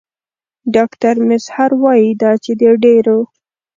ډاکټر 0.75 1.15
میزهر 1.27 1.71
وايي 1.83 2.09
دا 2.21 2.31
چې 2.43 2.51
د 2.59 2.61
ډېرو 2.83 3.19